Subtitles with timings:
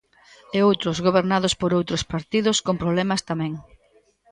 [0.57, 3.53] E outros, gobernados por outros partidos, con problemas tamén.